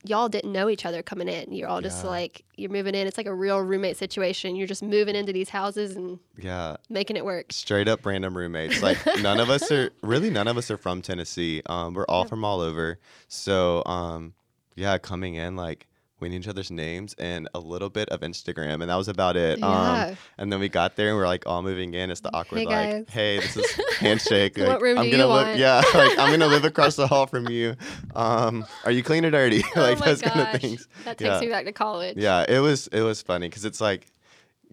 y'all 0.05 0.29
didn't 0.29 0.53
know 0.53 0.69
each 0.69 0.85
other 0.85 1.03
coming 1.03 1.29
in. 1.29 1.51
You're 1.53 1.69
all 1.69 1.81
just 1.81 2.05
Yeah. 2.05 2.11
like 2.11 2.45
you're 2.57 2.71
moving 2.71 2.95
in. 2.95 3.07
It's 3.07 3.17
like 3.17 3.27
a 3.27 3.35
real 3.35 3.59
roommate 3.59 3.97
situation. 3.97 4.55
You're 4.55 4.67
just 4.67 4.83
moving 4.83 5.17
into 5.17 5.33
these 5.33 5.49
houses 5.49 5.97
and 5.97 6.19
yeah 6.39 6.77
making 6.91 7.17
it 7.17 7.25
work. 7.25 7.53
straight 7.53 7.89
up 7.89 8.05
random 8.05 8.37
roommates 8.37 8.83
like 8.83 8.99
none 9.23 9.41
of 9.41 9.49
us 9.51 9.71
are 9.73 9.91
really 10.03 10.31
none 10.31 10.47
of 10.49 10.57
us 10.59 10.71
are 10.71 10.77
from 10.77 11.01
tennessee 11.03 11.63
um 11.67 11.95
we're 11.95 12.05
all 12.07 12.23
Yeah. 12.25 12.29
from 12.29 12.45
all 12.45 12.61
over 12.61 12.99
so 13.29 13.83
um 13.87 14.35
yeah 14.77 14.99
coming 14.99 15.35
in 15.37 15.57
like 15.57 15.87
we 16.25 16.29
knew 16.31 16.39
each 16.39 16.49
other's 16.49 16.71
names 16.71 17.15
and 17.19 17.49
a 17.55 17.59
little 17.61 17.91
bit 17.91 18.09
of 18.09 18.21
instagram 18.23 18.81
and 18.83 18.89
that 18.91 18.97
was 18.97 19.09
about 19.09 19.37
it 19.37 19.63
um 19.63 20.17
and 20.39 20.53
then 20.53 20.59
we 20.59 20.69
got 20.69 20.97
there 20.97 21.09
and 21.09 21.17
we're 21.17 21.27
like 21.27 21.47
all 21.47 21.63
moving 21.63 21.95
in 21.95 22.11
it's 22.11 22.21
the 22.21 22.35
awkward 22.35 22.59
Hey, 22.61 22.67
like 22.99 23.11
hey 23.11 23.37
this 23.39 23.57
is 23.57 23.67
handshake 23.99 24.57
What 24.57 24.69
like, 24.69 24.81
room 24.83 24.99
i'm 24.99 25.05
do 25.05 25.11
gonna 25.13 25.23
you 25.25 25.29
live 25.29 25.47
want? 25.49 25.59
yeah 25.59 25.83
like 25.95 26.19
i'm 26.19 26.31
gonna 26.31 26.47
live 26.47 26.65
across 26.65 26.97
the 26.97 27.07
hall 27.07 27.27
from 27.27 27.49
you 27.49 27.77
um 28.17 28.65
are 28.85 28.91
you 28.91 29.03
clean 29.03 29.25
or 29.25 29.31
dirty 29.31 29.59
like 29.77 30.01
oh 30.01 30.05
those 30.05 30.21
gosh. 30.23 30.33
kind 30.33 30.55
of 30.55 30.61
things 30.61 30.89
That 31.05 31.19
takes 31.19 31.29
Yeah. 31.29 31.41
me 31.41 31.49
back 31.49 31.65
to 31.67 31.73
college. 31.73 32.17
yeah, 32.17 32.45
it 32.49 32.59
was 32.61 32.87
it 32.89 33.03
was 33.03 33.23
funny 33.23 33.49
because 33.49 33.65
it's 33.65 33.81
like 33.81 34.07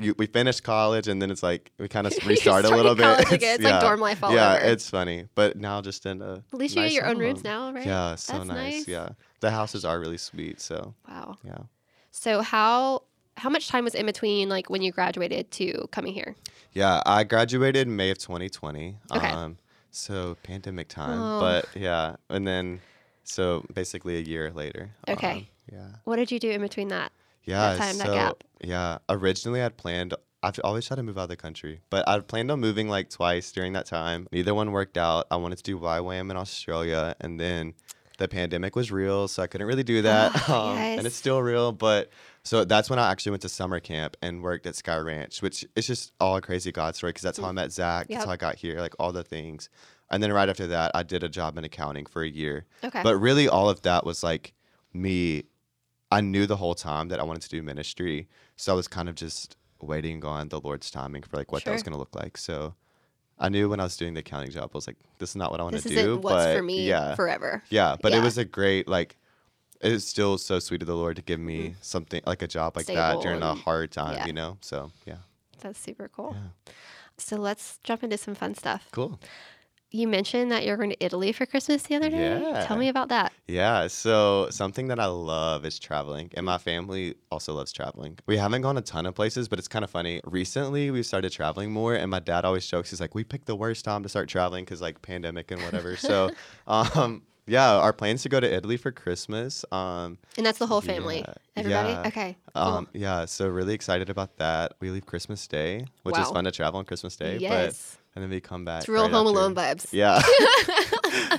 you, 0.03 0.15
we 0.17 0.25
finished 0.25 0.63
college 0.63 1.07
and 1.07 1.21
then 1.21 1.31
it's 1.31 1.43
like 1.43 1.71
we 1.79 1.87
kind 1.87 2.05
of 2.07 2.13
You 2.23 2.29
restart 2.29 2.65
a 2.65 2.69
little 2.69 2.95
bit. 2.95 3.03
college 3.03 3.31
again. 3.39 3.55
It's 3.55 3.63
like 3.63 3.81
dorm 3.81 3.99
life 3.99 4.23
all 4.23 4.33
yeah, 4.33 4.55
over. 4.55 4.65
it's 4.65 4.89
funny, 4.89 5.27
but 5.35 5.57
now 5.57 5.81
just 5.81 6.05
in 6.05 6.21
a 6.21 6.43
At 6.53 6.59
least 6.59 6.75
you 6.75 6.81
nice 6.81 6.91
get 6.91 6.95
your 6.95 7.07
own 7.07 7.17
rooms 7.19 7.43
now, 7.43 7.71
right? 7.71 7.85
Yeah, 7.85 8.15
so 8.15 8.43
nice. 8.43 8.47
nice. 8.47 8.87
Yeah, 8.87 9.09
the 9.39 9.51
houses 9.51 9.85
are 9.85 9.99
really 9.99 10.17
sweet. 10.17 10.59
So 10.61 10.93
Wow. 11.07 11.37
yeah, 11.45 11.57
So 12.11 12.41
how 12.41 13.03
how 13.37 13.49
much 13.49 13.69
time 13.69 13.83
was 13.85 13.95
in 13.95 14.05
between 14.05 14.49
like 14.49 14.69
when 14.69 14.81
you 14.81 14.91
graduated 14.91 15.51
to 15.51 15.87
coming 15.91 16.13
here? 16.13 16.35
yeah. 16.73 17.01
I 17.05 17.23
graduated 17.23 17.87
May 17.87 18.11
of 18.11 18.17
2020. 18.17 18.97
Okay. 19.15 19.27
Um, 19.29 19.57
so 19.91 20.37
pandemic 20.43 20.87
time, 20.87 21.19
Oh. 21.21 21.39
but 21.39 21.65
yeah, 21.75 22.15
and 22.29 22.47
then 22.47 22.81
so 23.23 23.65
basically 23.73 24.17
a 24.17 24.21
year 24.21 24.51
later. 24.51 24.91
Okay. 25.07 25.31
um, 25.31 25.47
yeah. 25.71 25.87
What 26.05 26.15
did 26.17 26.31
you 26.31 26.39
do 26.39 26.49
in 26.51 26.61
between 26.61 26.89
that? 26.89 27.11
Yeah, 27.43 27.75
time, 27.77 27.97
that 27.97 28.07
so 28.07 28.13
gap. 28.13 28.43
Yeah, 28.63 28.99
originally 29.09 29.61
I'd 29.61 29.77
planned. 29.77 30.13
I've 30.43 30.59
always 30.63 30.87
tried 30.87 30.97
to 30.97 31.03
move 31.03 31.17
out 31.17 31.23
of 31.23 31.29
the 31.29 31.35
country, 31.35 31.81
but 31.89 32.07
I'd 32.07 32.27
planned 32.27 32.49
on 32.49 32.59
moving 32.59 32.89
like 32.89 33.09
twice 33.09 33.51
during 33.51 33.73
that 33.73 33.85
time. 33.85 34.27
Neither 34.31 34.55
one 34.55 34.71
worked 34.71 34.97
out. 34.97 35.27
I 35.29 35.35
wanted 35.35 35.57
to 35.57 35.63
do 35.63 35.77
YWAM 35.79 36.31
in 36.31 36.37
Australia, 36.37 37.15
and 37.19 37.39
then 37.39 37.75
the 38.17 38.27
pandemic 38.27 38.75
was 38.75 38.91
real, 38.91 39.27
so 39.27 39.43
I 39.43 39.47
couldn't 39.47 39.67
really 39.67 39.83
do 39.83 40.01
that. 40.03 40.31
Oh, 40.49 40.69
um, 40.71 40.77
And 40.77 41.05
it's 41.05 41.15
still 41.15 41.41
real, 41.41 41.71
but 41.71 42.09
so 42.43 42.65
that's 42.65 42.89
when 42.89 42.99
I 42.99 43.11
actually 43.11 43.31
went 43.31 43.41
to 43.43 43.49
summer 43.49 43.79
camp 43.79 44.17
and 44.21 44.41
worked 44.41 44.65
at 44.65 44.75
Sky 44.75 44.97
Ranch, 44.97 45.41
which 45.41 45.65
is 45.75 45.87
just 45.87 46.11
all 46.19 46.35
a 46.37 46.41
crazy 46.41 46.71
God 46.71 46.95
story 46.95 47.11
because 47.11 47.23
that's 47.23 47.37
how 47.37 47.47
I 47.47 47.51
met 47.51 47.71
Zach. 47.71 48.07
Yep. 48.09 48.17
That's 48.17 48.25
how 48.25 48.31
I 48.31 48.37
got 48.37 48.55
here, 48.55 48.79
like 48.79 48.95
all 48.99 49.11
the 49.11 49.23
things. 49.23 49.69
And 50.09 50.21
then 50.21 50.33
right 50.33 50.49
after 50.49 50.67
that, 50.67 50.91
I 50.93 51.03
did 51.03 51.23
a 51.23 51.29
job 51.29 51.57
in 51.57 51.63
accounting 51.63 52.05
for 52.05 52.21
a 52.21 52.27
year. 52.27 52.65
Okay. 52.83 53.01
But 53.03 53.17
really, 53.17 53.47
all 53.47 53.69
of 53.69 53.81
that 53.83 54.05
was 54.05 54.23
like 54.23 54.53
me. 54.93 55.43
I 56.11 56.21
knew 56.21 56.45
the 56.45 56.57
whole 56.57 56.75
time 56.75 57.07
that 57.09 57.19
I 57.19 57.23
wanted 57.23 57.41
to 57.43 57.49
do 57.49 57.61
ministry, 57.63 58.27
so 58.57 58.73
I 58.73 58.75
was 58.75 58.87
kind 58.87 59.07
of 59.09 59.15
just 59.15 59.55
waiting 59.81 60.23
on 60.25 60.49
the 60.49 60.59
Lord's 60.59 60.91
timing 60.91 61.23
for 61.23 61.37
like 61.37 61.51
what 61.51 61.63
that 61.65 61.71
was 61.71 61.83
going 61.83 61.93
to 61.93 61.97
look 61.99 62.15
like. 62.15 62.37
So 62.37 62.75
I 63.39 63.49
knew 63.49 63.69
when 63.69 63.79
I 63.79 63.83
was 63.83 63.97
doing 63.97 64.13
the 64.13 64.19
accounting 64.19 64.51
job, 64.51 64.69
I 64.73 64.77
was 64.77 64.87
like, 64.87 64.97
"This 65.19 65.29
is 65.31 65.35
not 65.35 65.51
what 65.51 65.59
I 65.59 65.63
want 65.63 65.77
to 65.81 65.89
do." 65.89 66.17
what's 66.17 66.33
but 66.35 66.55
for 66.57 66.61
me 66.63 66.85
yeah, 66.87 67.15
forever. 67.15 67.63
yeah. 67.69 67.95
But 68.01 68.11
Yeah. 68.11 68.19
it 68.19 68.23
was 68.23 68.37
a 68.37 68.45
great 68.45 68.87
like. 68.87 69.17
It's 69.83 70.05
still 70.05 70.37
so 70.37 70.59
sweet 70.59 70.83
of 70.83 70.87
the 70.87 70.95
Lord 70.95 71.15
to 71.15 71.23
give 71.23 71.39
me 71.39 71.73
something 71.81 72.21
like 72.27 72.43
a 72.43 72.47
job 72.47 72.77
like 72.77 72.85
that 72.85 73.15
Mm-hmm. 73.15 73.21
During 73.23 73.41
a 73.41 73.55
hard 73.55 73.91
time, 73.91 74.13
yeah. 74.15 74.27
you 74.27 74.33
know. 74.33 74.57
So 74.61 74.91
yeah, 75.07 75.17
That's 75.59 75.79
super 75.79 76.07
cool. 76.07 76.35
Yeah. 76.37 76.73
So 77.17 77.35
let's 77.37 77.79
jump 77.83 78.03
into 78.03 78.17
some 78.17 78.35
fun 78.35 78.53
stuff. 78.53 78.87
cool. 78.91 79.19
You 79.91 80.07
mentioned 80.07 80.51
that 80.51 80.65
you're 80.65 80.77
going 80.77 80.91
to 80.91 81.03
Italy 81.03 81.33
for 81.33 81.45
Christmas 81.45 81.83
the 81.83 81.95
other 81.95 82.09
day. 82.09 82.41
Yeah. 82.41 82.65
Tell 82.65 82.77
me 82.77 82.87
about 82.87 83.09
that. 83.09 83.33
Yeah, 83.47 83.87
so 83.87 84.47
something 84.49 84.87
that 84.87 84.99
I 85.01 85.07
love 85.07 85.65
is 85.65 85.77
traveling, 85.79 86.31
and 86.33 86.45
my 86.45 86.57
family 86.57 87.15
also 87.29 87.53
loves 87.53 87.73
traveling. 87.73 88.17
We 88.25 88.37
haven't 88.37 88.61
gone 88.61 88.77
a 88.77 88.81
ton 88.81 89.05
of 89.05 89.15
places, 89.15 89.49
but 89.49 89.59
it's 89.59 89.67
kind 89.67 89.83
of 89.83 89.89
funny. 89.89 90.21
Recently, 90.23 90.91
we 90.91 91.03
started 91.03 91.33
traveling 91.33 91.71
more, 91.71 91.93
and 91.93 92.09
my 92.09 92.19
dad 92.19 92.45
always 92.45 92.65
jokes, 92.65 92.89
he's 92.91 93.01
like, 93.01 93.13
"We 93.13 93.25
picked 93.25 93.47
the 93.47 93.55
worst 93.55 93.83
time 93.83 94.01
to 94.03 94.09
start 94.09 94.29
traveling 94.29 94.63
because 94.63 94.81
like 94.81 95.01
pandemic 95.01 95.51
and 95.51 95.61
whatever." 95.61 95.97
so, 95.97 96.29
um, 96.67 97.23
yeah, 97.45 97.71
our 97.73 97.91
plans 97.91 98.23
to 98.23 98.29
go 98.29 98.39
to 98.39 98.49
Italy 98.49 98.77
for 98.77 98.91
Christmas. 98.91 99.65
Um, 99.73 100.17
And 100.37 100.45
that's 100.45 100.59
the 100.59 100.67
whole 100.67 100.79
family. 100.79 101.19
Yeah. 101.19 101.33
Everybody? 101.57 101.89
Yeah. 101.89 102.07
Okay. 102.07 102.37
Cool. 102.55 102.63
um, 102.63 102.87
yeah, 102.93 103.25
so 103.25 103.49
really 103.49 103.73
excited 103.73 104.09
about 104.09 104.37
that. 104.37 104.73
We 104.79 104.89
leave 104.89 105.05
Christmas 105.05 105.45
Day, 105.47 105.85
which 106.03 106.17
is 106.17 106.29
fun 106.29 106.45
to 106.45 106.51
travel 106.51 106.79
on 106.79 106.85
Christmas 106.85 107.17
Day, 107.17 107.33
but 107.33 107.41
yes. 107.41 107.97
And 108.15 108.23
then 108.23 108.29
we 108.29 108.39
come 108.41 108.65
back. 108.65 108.81
It's 108.81 108.89
real 108.89 109.03
right 109.03 109.11
Home 109.11 109.27
after. 109.27 109.39
Alone 109.39 109.55
vibes. 109.55 109.87
Yeah. 109.91 110.21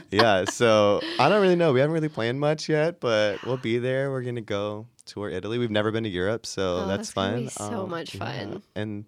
yeah. 0.10 0.44
So 0.46 1.00
I 1.18 1.28
don't 1.28 1.42
really 1.42 1.56
know. 1.56 1.72
We 1.72 1.80
haven't 1.80 1.94
really 1.94 2.08
planned 2.08 2.40
much 2.40 2.68
yet, 2.68 3.00
but 3.00 3.44
we'll 3.44 3.56
be 3.56 3.78
there. 3.78 4.10
We're 4.10 4.22
gonna 4.22 4.40
go 4.40 4.86
tour 5.04 5.28
Italy. 5.28 5.58
We've 5.58 5.70
never 5.70 5.90
been 5.90 6.04
to 6.04 6.10
Europe, 6.10 6.46
so 6.46 6.78
Oh, 6.84 6.86
that's 6.86 7.10
that's 7.12 7.12
fun. 7.12 7.48
so 7.48 7.86
much 7.86 8.14
yeah. 8.14 8.24
fun. 8.24 8.62
And 8.74 9.04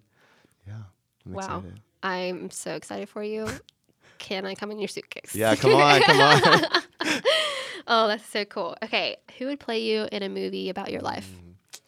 yeah, 0.67 0.73
I'm 1.25 1.33
Wow. 1.33 1.41
excited. 1.41 1.79
I'm 2.03 2.51
so 2.51 2.75
excited 2.75 3.09
for 3.09 3.23
you. 3.23 3.47
Can 4.19 4.45
I 4.45 4.55
come 4.55 4.71
in 4.71 4.79
your 4.79 4.87
suitcase? 4.87 5.35
Yeah, 5.35 5.55
come 5.55 5.73
on, 5.73 6.01
come 6.01 6.19
on. 6.19 6.41
oh, 7.87 8.07
that's 8.07 8.25
so 8.27 8.45
cool. 8.45 8.77
Okay, 8.83 9.17
who 9.37 9.47
would 9.47 9.59
play 9.59 9.79
you 9.79 10.07
in 10.11 10.23
a 10.23 10.29
movie 10.29 10.69
about 10.69 10.91
your 10.91 11.01
life? 11.01 11.27
Mm. 11.29 11.79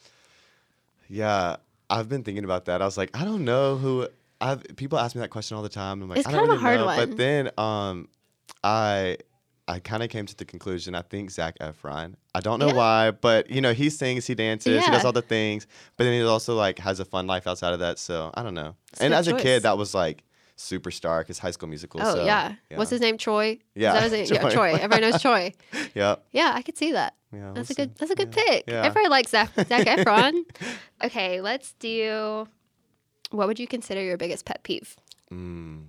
Yeah, 1.10 1.58
I've 1.90 2.10
been 2.10 2.24
thinking 2.24 2.44
about 2.44 2.66
that. 2.66 2.82
I 2.82 2.86
was 2.86 2.98
like, 2.98 3.16
I 3.16 3.24
don't 3.24 3.46
know 3.46 3.78
who. 3.78 4.08
I've 4.40 4.64
people 4.76 5.00
ask 5.00 5.16
me 5.16 5.22
that 5.22 5.30
question 5.30 5.58
all 5.58 5.64
the 5.64 5.70
time. 5.70 6.02
I'm 6.02 6.10
like, 6.10 6.20
It's 6.20 6.28
I 6.28 6.32
don't 6.32 6.42
kind 6.42 6.52
of 6.52 6.58
a 6.58 6.62
hard 6.62 6.80
know. 6.80 6.86
one. 6.86 6.98
But 7.10 7.18
then, 7.18 7.50
um, 7.58 8.08
I. 8.64 9.18
I 9.70 9.80
kind 9.80 10.02
of 10.02 10.08
came 10.10 10.26
to 10.26 10.34
the 10.34 10.46
conclusion. 10.46 10.96
I 10.96 11.02
think 11.02 11.30
Zac 11.30 11.60
Efron. 11.60 12.14
I 12.34 12.40
don't 12.40 12.58
know 12.58 12.70
Yeah. 12.70 12.74
why, 12.74 13.12
but 13.12 13.50
you 13.50 13.60
know 13.60 13.74
he 13.74 13.90
sings, 13.90 14.26
he 14.26 14.34
dances, 14.34 14.82
he 14.86 14.90
does 14.90 15.04
all 15.04 15.12
the 15.12 15.22
things. 15.22 15.68
But 15.98 16.06
then 16.06 16.14
he 16.14 16.26
also 16.26 16.56
like 16.56 16.80
has 16.80 17.02
a 17.02 17.06
fun 17.06 17.28
life 17.28 17.46
outside 17.48 17.74
of 17.74 17.80
that. 17.80 18.00
So 18.00 18.32
I 18.34 18.44
don't 18.44 18.54
know. 18.54 18.78
It's 18.94 19.02
and 19.02 19.12
good 19.12 19.18
as 19.18 19.28
a 19.28 19.34
kid, 19.36 19.64
that 19.64 19.78
was 19.78 19.94
like 19.94 20.24
superstar 20.58 21.20
because 21.20 21.40
High 21.40 21.52
School 21.52 21.68
Musical. 21.68 22.00
Oh 22.02 22.16
so, 22.16 22.24
yeah. 22.24 22.54
What's 22.76 22.92
his 22.92 23.02
name? 23.02 23.18
Troy. 23.18 23.60
Yeah, 23.76 24.08
name? 24.08 24.26
Yeah, 24.32 24.40
Troy. 24.40 24.52
Troy. 24.52 24.74
Everybody 24.76 25.02
knows 25.02 25.22
Troy. 25.22 25.54
Yeah, 25.94 26.16
Yeah, 26.32 26.54
I 26.56 26.62
could 26.62 26.78
see 26.78 26.94
that. 26.94 27.16
yeah. 27.34 27.52
That's 27.54 27.70
a 27.70 27.74
we'll 27.78 27.88
good. 27.88 27.98
see. 27.98 28.00
That's 28.00 28.12
a 28.12 28.16
good 28.16 28.34
Yeah. 28.38 28.44
pick. 28.46 28.64
Yeah. 28.70 28.84
Everybody 28.86 29.10
likes 29.10 29.32
Zac, 29.32 29.54
Zac 29.54 29.86
Efron. 29.98 30.46
okay, 31.04 31.42
let's 31.42 31.74
do. 31.74 32.48
What 33.32 33.48
would 33.48 33.60
you 33.60 33.68
consider 33.68 34.02
your 34.02 34.18
biggest 34.18 34.46
pet 34.46 34.64
peeve? 34.64 34.96
Mm, 35.32 35.88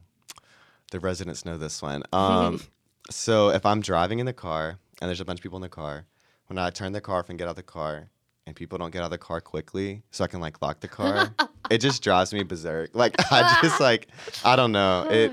the 0.91 1.01
residents 1.01 1.45
know 1.45 1.57
this 1.57 1.81
one. 1.81 2.03
Um, 2.13 2.61
so 3.11 3.51
if 3.51 3.65
I'm 3.65 3.81
driving 3.81 4.19
in 4.19 4.27
the 4.27 4.33
car 4.33 4.79
and 5.01 5.09
there's 5.09 5.21
a 5.21 5.25
bunch 5.25 5.39
of 5.39 5.43
people 5.43 5.57
in 5.57 5.63
the 5.63 5.69
car, 5.69 6.07
when 6.47 6.59
I 6.59 6.71
turn 6.71 6.93
the 6.93 7.01
car 7.01 7.21
off 7.21 7.29
and 7.29 7.39
get 7.39 7.47
out 7.47 7.51
of 7.51 7.57
the 7.57 7.63
car, 7.63 8.09
and 8.47 8.57
people 8.57 8.79
don't 8.79 8.91
get 8.91 9.01
out 9.01 9.07
of 9.07 9.11
the 9.11 9.19
car 9.19 9.41
quickly, 9.43 10.03
so 10.11 10.25
I 10.25 10.27
can 10.27 10.41
like 10.41 10.63
lock 10.63 10.81
the 10.81 10.89
car, 10.89 11.35
it 11.71 11.79
just 11.79 12.03
drives 12.03 12.33
me 12.33 12.43
berserk. 12.43 12.91
Like 12.95 13.15
I 13.31 13.59
just 13.63 13.79
like 13.79 14.09
I 14.45 14.57
don't 14.57 14.73
know 14.73 15.07
it. 15.11 15.33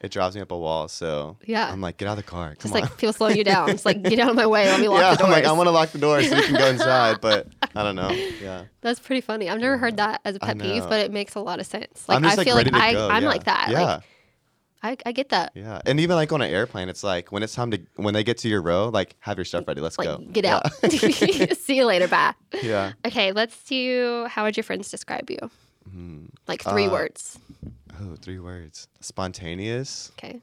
It 0.00 0.10
drives 0.10 0.34
me 0.34 0.40
up 0.40 0.50
a 0.50 0.56
wall. 0.58 0.88
So 0.88 1.36
Yeah. 1.44 1.70
I'm 1.70 1.80
like, 1.82 1.98
get 1.98 2.08
out 2.08 2.12
of 2.12 2.24
the 2.24 2.30
car. 2.30 2.48
Come 2.48 2.56
Just 2.60 2.72
Come 2.72 2.80
like 2.82 2.96
people 2.96 3.12
slowing 3.12 3.36
you 3.36 3.44
down. 3.44 3.68
It's 3.70 3.84
like 3.84 4.02
get 4.02 4.18
out 4.18 4.30
of 4.30 4.36
my 4.36 4.46
way. 4.46 4.64
Let 4.66 4.80
me 4.80 4.88
lock 4.88 5.00
yeah, 5.00 5.10
the 5.10 5.16
doors. 5.18 5.26
I'm 5.26 5.30
like, 5.32 5.44
I 5.44 5.52
want 5.52 5.66
to 5.66 5.72
lock 5.72 5.90
the 5.90 5.98
door 5.98 6.22
so 6.22 6.36
you 6.36 6.42
can 6.44 6.54
go 6.54 6.66
inside, 6.70 7.20
but 7.20 7.48
I 7.74 7.82
don't 7.82 7.96
know. 7.96 8.10
Yeah. 8.10 8.64
That's 8.80 8.98
pretty 8.98 9.20
funny. 9.20 9.50
I've 9.50 9.60
never 9.60 9.76
heard 9.76 9.98
that 9.98 10.22
as 10.24 10.36
a 10.36 10.38
pet 10.40 10.58
peeve, 10.58 10.84
but 10.88 11.00
it 11.00 11.12
makes 11.12 11.34
a 11.34 11.40
lot 11.40 11.60
of 11.60 11.66
sense. 11.66 12.08
Like 12.08 12.24
I 12.24 12.34
like 12.34 12.46
feel 12.46 12.54
like 12.56 12.66
to 12.68 12.74
I, 12.76 12.92
go. 12.92 13.08
I'm 13.08 13.22
yeah. 13.24 13.28
like 13.28 13.44
that. 13.44 13.68
Yeah. 13.70 13.82
Like 13.82 14.02
I, 14.82 14.96
I 15.04 15.12
get 15.12 15.28
that. 15.28 15.52
Yeah, 15.54 15.82
and 15.84 16.00
even 16.00 16.16
like 16.16 16.32
on 16.32 16.40
an 16.40 16.50
airplane, 16.50 16.88
it's 16.88 17.04
like 17.04 17.30
when 17.30 17.42
it's 17.42 17.54
time 17.54 17.70
to 17.72 17.80
when 17.96 18.14
they 18.14 18.24
get 18.24 18.38
to 18.38 18.48
your 18.48 18.62
row, 18.62 18.88
like 18.88 19.14
have 19.20 19.36
your 19.36 19.44
stuff 19.44 19.68
ready. 19.68 19.82
Let's 19.82 19.98
Like 19.98 20.08
go. 20.08 20.16
get 20.32 20.44
Yeah. 20.44 20.56
out. 20.64 20.90
See 21.58 21.76
you 21.76 21.84
later. 21.84 22.08
Bye. 22.08 22.32
yeah. 22.62 22.92
Okay, 23.06 23.32
let's 23.32 23.62
do. 23.64 24.26
How 24.30 24.44
would 24.44 24.56
your 24.56 24.64
friends 24.64 24.90
describe 24.90 25.28
you? 25.28 25.36
Hmm. 25.90 26.24
Like 26.48 26.62
three 26.62 26.86
Uh, 26.86 26.92
words. 26.92 27.38
Oh, 28.00 28.16
three 28.20 28.38
words: 28.38 28.88
spontaneous, 29.00 30.10
Okay, 30.18 30.40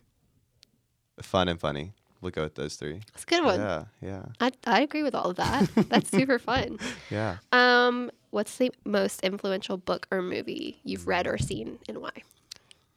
fun, 1.22 1.48
and 1.48 1.60
funny. 1.60 1.94
We'll 2.22 2.32
go 2.32 2.44
with 2.44 2.56
those 2.56 2.76
three. 2.76 3.02
that's 3.14 3.24
a 3.24 3.28
good 3.28 3.44
one. 3.44 3.60
Yeah, 3.60 3.84
yeah, 4.02 4.26
I 4.42 4.52
I 4.66 4.82
agree 4.82 5.04
with 5.04 5.14
all 5.16 5.30
of 5.30 5.38
that. 5.38 5.70
That's 5.90 6.10
super 6.10 6.40
fun. 6.40 6.80
yeah. 7.12 7.38
Um, 7.52 8.10
what's 8.32 8.58
the 8.58 8.72
most 8.86 9.22
influential 9.22 9.78
book 9.78 10.08
or 10.10 10.22
movie 10.24 10.80
you've 10.84 11.08
read 11.08 11.28
or 11.28 11.38
seen, 11.38 11.78
and 11.88 12.00
why? 12.00 12.12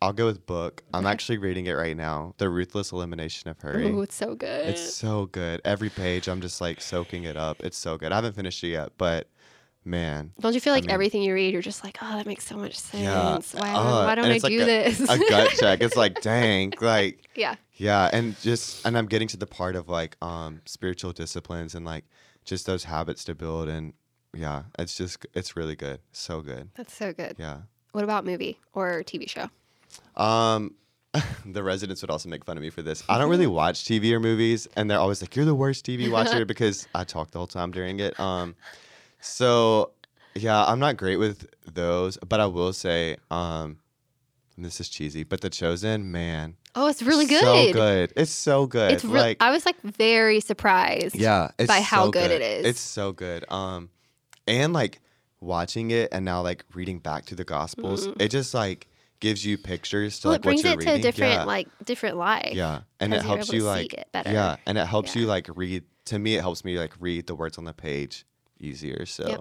I'll 0.02 0.14
go 0.14 0.24
with 0.24 0.46
book. 0.46 0.82
I'm 0.94 1.04
actually 1.04 1.36
reading 1.36 1.66
it 1.66 1.72
right 1.72 1.94
now. 1.96 2.34
The 2.38 2.48
Ruthless 2.48 2.90
Elimination 2.92 3.50
of 3.50 3.60
Hurry. 3.60 3.92
Oh, 3.92 4.00
it's 4.00 4.14
so 4.14 4.34
good. 4.34 4.68
It's 4.70 4.94
so 4.94 5.26
good. 5.26 5.60
Every 5.62 5.90
page, 5.90 6.26
I'm 6.26 6.40
just 6.40 6.62
like 6.62 6.80
soaking 6.80 7.24
it 7.24 7.36
up. 7.36 7.62
It's 7.62 7.76
so 7.76 7.98
good. 7.98 8.10
I 8.10 8.14
haven't 8.14 8.34
finished 8.34 8.64
it 8.64 8.68
yet, 8.68 8.92
but 8.96 9.28
man, 9.84 10.32
Don't 10.40 10.54
you 10.54 10.60
feel 10.60 10.72
I 10.72 10.76
like 10.76 10.84
mean- 10.84 10.90
everything 10.90 11.22
you 11.22 11.34
read, 11.34 11.52
you're 11.52 11.62
just 11.62 11.82
like, 11.84 11.98
oh, 12.02 12.16
that 12.16 12.26
makes 12.26 12.44
so 12.44 12.56
much 12.56 12.78
sense. 12.78 13.02
Yeah. 13.54 13.60
Why, 13.60 13.70
Uh, 13.72 14.04
why 14.04 14.14
don't 14.14 14.24
I 14.26 14.28
like 14.32 14.42
do 14.42 14.62
a- 14.62 14.64
this? 14.64 15.00
a 15.00 15.18
gut 15.18 15.50
check. 15.58 15.80
It's 15.80 15.96
like, 15.96 16.20
dang, 16.22 16.72
like 16.80 17.28
yeah. 17.34 17.56
Yeah, 17.76 18.10
and 18.12 18.38
just 18.40 18.84
and 18.86 18.96
I'm 18.98 19.06
getting 19.06 19.28
to 19.28 19.36
the 19.38 19.46
part 19.46 19.74
of 19.76 19.88
like 19.88 20.16
um 20.22 20.60
spiritual 20.66 21.12
disciplines 21.12 21.74
and 21.74 21.86
like 21.86 22.04
just 22.44 22.66
those 22.66 22.84
habits 22.84 23.24
to 23.24 23.34
build 23.34 23.68
and 23.68 23.94
yeah, 24.34 24.64
it's 24.78 24.96
just 24.96 25.26
it's 25.34 25.56
really 25.56 25.76
good. 25.76 26.00
So 26.12 26.42
good. 26.42 26.68
That's 26.74 26.94
so 26.94 27.12
good. 27.12 27.36
Yeah. 27.38 27.62
What 27.92 28.04
about 28.04 28.24
movie 28.26 28.58
or 28.74 29.02
TV 29.02 29.28
show? 29.28 29.48
Um 30.22 30.74
the 31.44 31.62
residents 31.62 32.02
would 32.02 32.10
also 32.10 32.28
make 32.28 32.44
fun 32.44 32.56
of 32.56 32.62
me 32.62 32.70
for 32.70 32.82
this. 32.82 33.02
I 33.08 33.18
don't 33.18 33.30
really 33.30 33.46
watch 33.48 33.82
TV 33.84 34.12
or 34.12 34.20
movies 34.20 34.68
and 34.76 34.88
they're 34.90 34.98
always 35.00 35.20
like 35.22 35.34
you're 35.34 35.44
the 35.46 35.54
worst 35.56 35.84
TV 35.86 36.08
watcher 36.10 36.44
because 36.44 36.86
I 36.94 37.02
talk 37.04 37.30
the 37.32 37.38
whole 37.38 37.48
time 37.48 37.70
during 37.72 37.98
it. 37.98 38.18
Um 38.20 38.54
so 39.20 39.92
yeah, 40.34 40.64
I'm 40.64 40.78
not 40.78 40.96
great 40.96 41.16
with 41.16 41.46
those, 41.72 42.16
but 42.18 42.40
I 42.40 42.46
will 42.46 42.72
say 42.72 43.16
um 43.30 43.78
this 44.58 44.78
is 44.80 44.88
cheesy, 44.90 45.24
but 45.24 45.40
The 45.40 45.48
Chosen, 45.48 46.12
man, 46.12 46.56
Oh, 46.74 46.86
it's 46.86 47.02
really 47.02 47.24
good. 47.26 47.40
So 47.40 47.72
good. 47.72 48.12
It's 48.14 48.30
so 48.30 48.66
good. 48.66 48.92
It's 48.92 49.04
real. 49.04 49.14
like 49.22 49.38
I 49.40 49.50
was 49.50 49.64
like 49.66 49.80
very 49.82 50.40
surprised. 50.40 51.16
Yeah, 51.16 51.50
it's 51.58 51.66
by 51.68 51.80
how 51.80 52.04
so 52.06 52.10
good 52.10 52.30
it 52.30 52.42
is. 52.42 52.66
It's 52.66 52.80
so 52.80 53.12
good. 53.12 53.44
Um, 53.50 53.88
and 54.46 54.72
like 54.72 55.00
watching 55.40 55.90
it 55.90 56.10
and 56.12 56.24
now 56.24 56.42
like 56.42 56.64
reading 56.74 56.98
back 56.98 57.24
to 57.26 57.34
the 57.34 57.44
Gospels, 57.44 58.06
Mhm. 58.06 58.20
it 58.20 58.30
just 58.30 58.52
like 58.54 58.86
gives 59.20 59.44
you 59.44 59.56
pictures 59.58 60.20
to 60.20 60.28
Well, 60.28 60.32
like 60.34 60.40
it 60.40 60.42
brings 60.42 60.62
what 60.64 60.70
you're 60.70 60.80
it 60.80 60.84
to 60.84 60.90
reading. 60.90 61.00
a 61.00 61.02
different 61.02 61.32
yeah. 61.32 61.44
like 61.44 61.68
different 61.84 62.16
light. 62.18 62.52
yeah, 62.54 62.80
and 63.00 63.12
it 63.14 63.22
helps 63.22 63.50
you 63.52 63.62
like 63.64 63.94
it 63.94 64.08
better. 64.12 64.30
yeah, 64.30 64.56
and 64.66 64.76
it 64.78 64.86
helps 64.86 65.14
Yeah. 65.16 65.22
you 65.22 65.26
like 65.28 65.48
read. 65.54 65.84
To 66.06 66.18
me, 66.18 66.36
it 66.36 66.40
helps 66.42 66.64
me 66.64 66.78
like 66.78 66.92
read 67.00 67.26
the 67.26 67.34
words 67.34 67.56
on 67.58 67.64
the 67.64 67.72
page 67.72 68.24
easier. 68.60 69.06
So 69.06 69.28
Yep. 69.28 69.40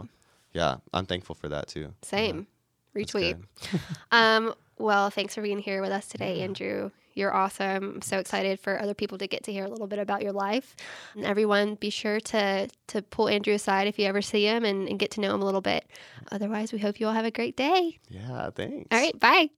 yeah, 0.53 0.75
I'm 0.93 1.05
thankful 1.05 1.35
for 1.35 1.49
that 1.49 1.67
too. 1.67 1.93
Same. 2.01 2.47
That's 2.95 3.11
Retweet. 3.13 3.43
Um, 4.11 4.53
well, 4.77 5.09
thanks 5.09 5.35
for 5.35 5.41
being 5.41 5.59
here 5.59 5.81
with 5.81 5.91
us 5.91 6.07
today, 6.07 6.37
Yeah. 6.37 6.43
Andrew. 6.45 6.91
You're 7.15 7.33
awesome. 7.33 7.95
I'm 7.95 8.01
so 8.01 8.17
excited 8.19 8.59
for 8.61 8.79
other 8.79 8.93
people 8.93 9.17
to 9.17 9.27
get 9.27 9.43
to 9.43 9.51
hear 9.51 9.65
a 9.65 9.67
little 9.67 9.87
bit 9.87 9.99
about 9.99 10.21
your 10.21 10.31
life. 10.31 10.73
And 11.15 11.25
everyone, 11.25 11.75
be 11.75 11.89
sure 11.89 12.19
to 12.21 12.69
to 12.87 13.01
pull 13.01 13.27
Andrew 13.27 13.53
aside 13.53 13.87
if 13.87 13.99
you 13.99 14.05
ever 14.05 14.21
see 14.21 14.45
him 14.45 14.63
and, 14.63 14.87
and 14.87 14.97
get 14.97 15.11
to 15.11 15.21
know 15.21 15.35
him 15.35 15.41
a 15.41 15.45
little 15.45 15.59
bit. 15.61 15.85
Otherwise, 16.31 16.71
we 16.71 16.79
hope 16.79 16.99
you 16.99 17.07
all 17.07 17.13
have 17.13 17.25
a 17.25 17.31
great 17.31 17.57
day. 17.57 17.99
Yeah, 18.09 18.51
thanks. 18.51 18.87
All 18.91 18.99
right, 18.99 19.19
bye. 19.19 19.49